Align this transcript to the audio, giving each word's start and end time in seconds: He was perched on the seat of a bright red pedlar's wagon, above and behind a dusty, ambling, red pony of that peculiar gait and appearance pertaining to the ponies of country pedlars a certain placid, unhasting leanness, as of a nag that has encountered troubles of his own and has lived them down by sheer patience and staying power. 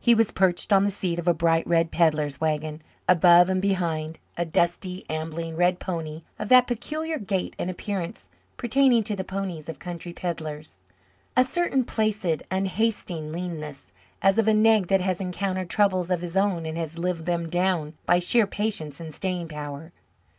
He 0.00 0.14
was 0.14 0.30
perched 0.30 0.72
on 0.72 0.84
the 0.84 0.90
seat 0.90 1.18
of 1.18 1.28
a 1.28 1.34
bright 1.34 1.66
red 1.66 1.90
pedlar's 1.90 2.40
wagon, 2.40 2.80
above 3.06 3.50
and 3.50 3.60
behind 3.60 4.18
a 4.34 4.46
dusty, 4.46 5.04
ambling, 5.10 5.56
red 5.56 5.78
pony 5.78 6.22
of 6.38 6.48
that 6.48 6.66
peculiar 6.66 7.18
gait 7.18 7.54
and 7.58 7.68
appearance 7.70 8.30
pertaining 8.56 9.02
to 9.02 9.14
the 9.14 9.24
ponies 9.24 9.68
of 9.68 9.78
country 9.78 10.14
pedlars 10.14 10.80
a 11.36 11.44
certain 11.44 11.84
placid, 11.84 12.44
unhasting 12.50 13.30
leanness, 13.30 13.92
as 14.22 14.38
of 14.38 14.48
a 14.48 14.54
nag 14.54 14.86
that 14.86 15.02
has 15.02 15.20
encountered 15.20 15.68
troubles 15.68 16.10
of 16.10 16.22
his 16.22 16.34
own 16.34 16.64
and 16.64 16.78
has 16.78 16.96
lived 16.96 17.26
them 17.26 17.50
down 17.50 17.92
by 18.06 18.18
sheer 18.18 18.46
patience 18.46 19.00
and 19.00 19.14
staying 19.14 19.48
power. 19.48 19.92